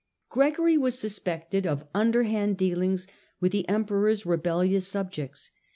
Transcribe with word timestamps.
Gregory 0.29 0.79
was 0.79 0.97
suspected 0.97 1.67
of 1.67 1.85
underhand 1.93 2.57
dealings 2.57 3.05
with 3.39 3.51
the 3.51 3.69
Emperor's 3.69 4.25
rebellious 4.25 4.87
subjects. 4.87 5.51